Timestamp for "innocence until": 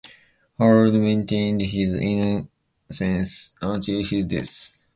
1.93-4.03